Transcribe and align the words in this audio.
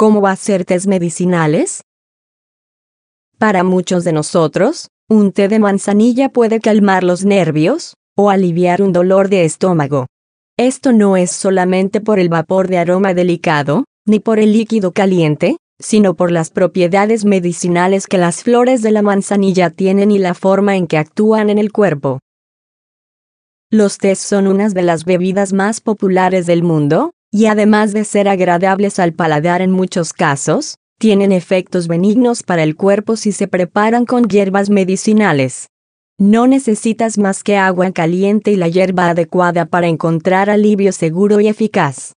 ¿Cómo 0.00 0.26
hacer 0.26 0.64
tés 0.64 0.86
medicinales? 0.86 1.82
Para 3.36 3.64
muchos 3.64 4.02
de 4.02 4.14
nosotros, 4.14 4.88
un 5.10 5.30
té 5.30 5.46
de 5.46 5.58
manzanilla 5.58 6.30
puede 6.30 6.58
calmar 6.58 7.04
los 7.04 7.26
nervios, 7.26 7.96
o 8.16 8.30
aliviar 8.30 8.80
un 8.80 8.94
dolor 8.94 9.28
de 9.28 9.44
estómago. 9.44 10.06
Esto 10.56 10.94
no 10.94 11.18
es 11.18 11.30
solamente 11.30 12.00
por 12.00 12.18
el 12.18 12.30
vapor 12.30 12.68
de 12.68 12.78
aroma 12.78 13.12
delicado, 13.12 13.84
ni 14.06 14.20
por 14.20 14.38
el 14.38 14.54
líquido 14.54 14.92
caliente, 14.92 15.58
sino 15.78 16.14
por 16.14 16.32
las 16.32 16.48
propiedades 16.48 17.26
medicinales 17.26 18.06
que 18.06 18.16
las 18.16 18.42
flores 18.42 18.80
de 18.80 18.92
la 18.92 19.02
manzanilla 19.02 19.68
tienen 19.68 20.10
y 20.10 20.18
la 20.18 20.32
forma 20.32 20.76
en 20.76 20.86
que 20.86 20.96
actúan 20.96 21.50
en 21.50 21.58
el 21.58 21.72
cuerpo. 21.72 22.20
Los 23.70 23.98
tés 23.98 24.18
son 24.18 24.46
unas 24.46 24.72
de 24.72 24.80
las 24.80 25.04
bebidas 25.04 25.52
más 25.52 25.82
populares 25.82 26.46
del 26.46 26.62
mundo, 26.62 27.10
y 27.30 27.46
además 27.46 27.92
de 27.92 28.04
ser 28.04 28.28
agradables 28.28 28.98
al 28.98 29.12
paladar 29.12 29.62
en 29.62 29.70
muchos 29.70 30.12
casos, 30.12 30.76
tienen 30.98 31.32
efectos 31.32 31.88
benignos 31.88 32.42
para 32.42 32.62
el 32.62 32.76
cuerpo 32.76 33.16
si 33.16 33.32
se 33.32 33.48
preparan 33.48 34.04
con 34.04 34.28
hierbas 34.28 34.68
medicinales. 34.68 35.68
No 36.18 36.46
necesitas 36.46 37.16
más 37.16 37.42
que 37.42 37.56
agua 37.56 37.90
caliente 37.92 38.50
y 38.50 38.56
la 38.56 38.68
hierba 38.68 39.08
adecuada 39.08 39.64
para 39.64 39.86
encontrar 39.86 40.50
alivio 40.50 40.92
seguro 40.92 41.40
y 41.40 41.48
eficaz. 41.48 42.12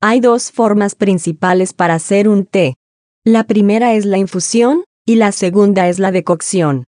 Hay 0.00 0.20
dos 0.20 0.50
formas 0.52 0.94
principales 0.94 1.74
para 1.74 1.94
hacer 1.94 2.28
un 2.28 2.46
té. 2.46 2.76
La 3.24 3.44
primera 3.44 3.94
es 3.94 4.06
la 4.06 4.18
infusión, 4.18 4.84
y 5.04 5.16
la 5.16 5.32
segunda 5.32 5.88
es 5.88 5.98
la 5.98 6.12
decocción. 6.12 6.84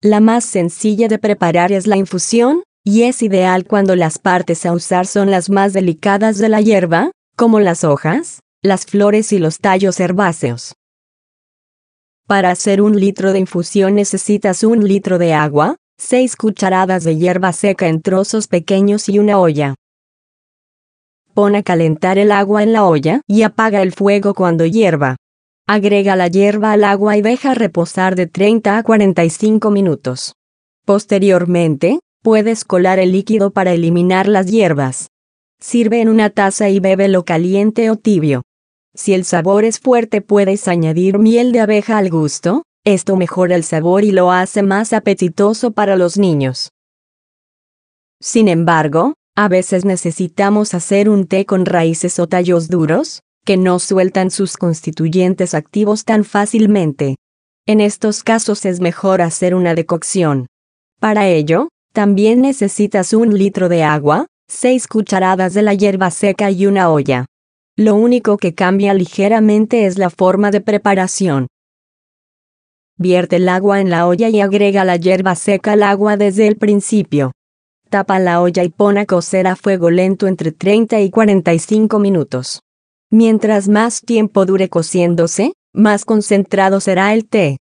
La 0.00 0.20
más 0.20 0.44
sencilla 0.44 1.06
de 1.06 1.18
preparar 1.18 1.70
es 1.70 1.86
la 1.86 1.96
infusión, 1.96 2.64
y 2.84 3.04
es 3.04 3.22
ideal 3.22 3.64
cuando 3.64 3.94
las 3.94 4.18
partes 4.18 4.66
a 4.66 4.72
usar 4.72 5.06
son 5.06 5.30
las 5.30 5.50
más 5.50 5.72
delicadas 5.72 6.38
de 6.38 6.48
la 6.48 6.60
hierba, 6.60 7.12
como 7.36 7.60
las 7.60 7.84
hojas, 7.84 8.40
las 8.60 8.86
flores 8.86 9.32
y 9.32 9.38
los 9.38 9.58
tallos 9.58 10.00
herbáceos. 10.00 10.74
Para 12.26 12.50
hacer 12.50 12.82
un 12.82 12.98
litro 12.98 13.32
de 13.32 13.40
infusión 13.40 13.94
necesitas 13.94 14.64
un 14.64 14.86
litro 14.86 15.18
de 15.18 15.32
agua, 15.32 15.76
6 15.98 16.36
cucharadas 16.36 17.04
de 17.04 17.16
hierba 17.16 17.52
seca 17.52 17.88
en 17.88 18.02
trozos 18.02 18.48
pequeños 18.48 19.08
y 19.08 19.18
una 19.18 19.38
olla. 19.38 19.74
Pon 21.34 21.54
a 21.54 21.62
calentar 21.62 22.18
el 22.18 22.32
agua 22.32 22.62
en 22.62 22.72
la 22.72 22.84
olla 22.84 23.20
y 23.26 23.42
apaga 23.42 23.82
el 23.82 23.92
fuego 23.92 24.34
cuando 24.34 24.66
hierva. 24.66 25.16
Agrega 25.66 26.16
la 26.16 26.28
hierba 26.28 26.72
al 26.72 26.84
agua 26.84 27.16
y 27.16 27.22
deja 27.22 27.54
reposar 27.54 28.16
de 28.16 28.26
30 28.26 28.78
a 28.78 28.82
45 28.82 29.70
minutos. 29.70 30.34
Posteriormente, 30.84 32.00
Puedes 32.22 32.64
colar 32.64 33.00
el 33.00 33.10
líquido 33.10 33.50
para 33.50 33.72
eliminar 33.72 34.28
las 34.28 34.46
hierbas. 34.46 35.08
Sirve 35.58 36.00
en 36.00 36.08
una 36.08 36.30
taza 36.30 36.68
y 36.68 36.78
bébelo 36.78 37.24
caliente 37.24 37.90
o 37.90 37.96
tibio. 37.96 38.42
Si 38.94 39.12
el 39.12 39.24
sabor 39.24 39.64
es 39.64 39.80
fuerte 39.80 40.20
puedes 40.20 40.68
añadir 40.68 41.18
miel 41.18 41.50
de 41.50 41.58
abeja 41.58 41.98
al 41.98 42.10
gusto, 42.10 42.62
esto 42.84 43.16
mejora 43.16 43.56
el 43.56 43.64
sabor 43.64 44.04
y 44.04 44.12
lo 44.12 44.30
hace 44.30 44.62
más 44.62 44.92
apetitoso 44.92 45.72
para 45.72 45.96
los 45.96 46.16
niños. 46.16 46.70
Sin 48.20 48.46
embargo, 48.46 49.14
a 49.34 49.48
veces 49.48 49.84
necesitamos 49.84 50.74
hacer 50.74 51.08
un 51.08 51.26
té 51.26 51.44
con 51.44 51.66
raíces 51.66 52.20
o 52.20 52.28
tallos 52.28 52.68
duros, 52.68 53.22
que 53.44 53.56
no 53.56 53.80
sueltan 53.80 54.30
sus 54.30 54.56
constituyentes 54.56 55.54
activos 55.54 56.04
tan 56.04 56.22
fácilmente. 56.22 57.16
En 57.66 57.80
estos 57.80 58.22
casos 58.22 58.64
es 58.64 58.78
mejor 58.80 59.22
hacer 59.22 59.56
una 59.56 59.74
decocción. 59.74 60.46
Para 61.00 61.26
ello, 61.26 61.68
también 61.92 62.40
necesitas 62.40 63.12
un 63.12 63.36
litro 63.36 63.68
de 63.68 63.82
agua, 63.82 64.26
6 64.48 64.86
cucharadas 64.88 65.54
de 65.54 65.62
la 65.62 65.74
hierba 65.74 66.10
seca 66.10 66.50
y 66.50 66.66
una 66.66 66.90
olla. 66.90 67.26
Lo 67.76 67.94
único 67.94 68.36
que 68.36 68.54
cambia 68.54 68.92
ligeramente 68.94 69.86
es 69.86 69.98
la 69.98 70.10
forma 70.10 70.50
de 70.50 70.60
preparación. 70.60 71.46
Vierte 72.98 73.36
el 73.36 73.48
agua 73.48 73.80
en 73.80 73.90
la 73.90 74.06
olla 74.06 74.28
y 74.28 74.40
agrega 74.40 74.84
la 74.84 74.96
hierba 74.96 75.34
seca 75.34 75.72
al 75.72 75.82
agua 75.82 76.16
desde 76.16 76.46
el 76.46 76.56
principio. 76.56 77.32
Tapa 77.88 78.18
la 78.18 78.40
olla 78.40 78.62
y 78.64 78.68
pon 78.68 78.98
a 78.98 79.06
cocer 79.06 79.46
a 79.46 79.56
fuego 79.56 79.90
lento 79.90 80.26
entre 80.26 80.52
30 80.52 81.00
y 81.00 81.10
45 81.10 81.98
minutos. 81.98 82.60
Mientras 83.10 83.68
más 83.68 84.00
tiempo 84.00 84.46
dure 84.46 84.68
cociéndose, 84.68 85.52
más 85.74 86.04
concentrado 86.04 86.80
será 86.80 87.12
el 87.12 87.28
té. 87.28 87.58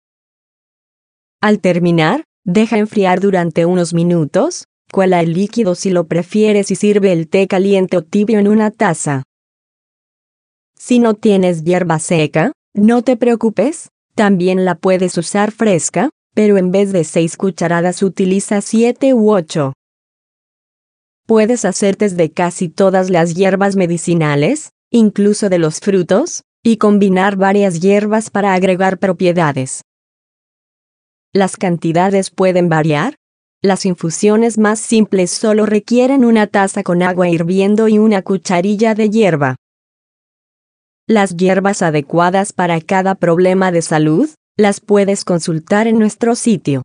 Al 1.41 1.59
terminar, 1.59 2.23
Deja 2.45 2.77
enfriar 2.77 3.21
durante 3.21 3.65
unos 3.65 3.95
minutos, 3.95 4.65
cuela 4.91 5.19
el 5.19 5.33
líquido 5.33 5.73
si 5.73 5.89
lo 5.89 6.05
prefieres 6.05 6.69
y 6.69 6.75
sirve 6.75 7.11
el 7.11 7.27
té 7.27 7.47
caliente 7.47 7.97
o 7.97 8.03
tibio 8.03 8.37
en 8.37 8.47
una 8.47 8.69
taza. 8.69 9.23
Si 10.77 10.99
no 10.99 11.15
tienes 11.15 11.63
hierba 11.63 11.97
seca, 11.97 12.51
no 12.75 13.01
te 13.01 13.17
preocupes, 13.17 13.89
también 14.13 14.63
la 14.63 14.75
puedes 14.75 15.17
usar 15.17 15.51
fresca, 15.51 16.11
pero 16.35 16.57
en 16.57 16.69
vez 16.69 16.93
de 16.93 17.03
6 17.03 17.35
cucharadas 17.35 18.03
utiliza 18.03 18.61
7 18.61 19.15
u 19.15 19.31
8. 19.31 19.73
Puedes 21.25 21.65
hacer 21.65 21.97
de 21.97 22.31
casi 22.31 22.69
todas 22.69 23.09
las 23.09 23.33
hierbas 23.33 23.75
medicinales, 23.75 24.69
incluso 24.91 25.49
de 25.49 25.57
los 25.57 25.79
frutos, 25.79 26.43
y 26.63 26.77
combinar 26.77 27.37
varias 27.37 27.79
hierbas 27.79 28.29
para 28.29 28.53
agregar 28.53 28.99
propiedades. 28.99 29.81
Las 31.35 31.57
cantidades 31.57 32.31
pueden 32.31 32.69
variar. 32.69 33.15
Las 33.61 33.85
infusiones 33.85 34.57
más 34.57 34.79
simples 34.79 35.31
solo 35.31 35.65
requieren 35.65 36.23
una 36.23 36.47
taza 36.47 36.81
con 36.81 37.03
agua 37.03 37.27
hirviendo 37.27 37.89
y 37.89 37.97
una 37.99 38.21
cucharilla 38.21 38.95
de 38.95 39.09
hierba. 39.09 39.57
Las 41.09 41.35
hierbas 41.35 41.81
adecuadas 41.81 42.53
para 42.53 42.79
cada 42.79 43.15
problema 43.15 43.73
de 43.73 43.81
salud, 43.81 44.29
las 44.55 44.79
puedes 44.79 45.25
consultar 45.25 45.87
en 45.87 45.99
nuestro 45.99 46.35
sitio. 46.35 46.83